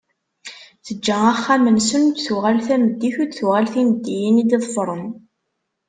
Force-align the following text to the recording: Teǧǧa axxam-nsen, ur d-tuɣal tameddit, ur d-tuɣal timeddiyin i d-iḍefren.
Teǧǧa 0.85 1.15
axxam-nsen, 1.33 2.03
ur 2.09 2.13
d-tuɣal 2.15 2.57
tameddit, 2.67 3.15
ur 3.21 3.27
d-tuɣal 3.29 3.65
timeddiyin 3.73 4.41
i 4.41 4.43
d-iḍefren. 4.49 5.05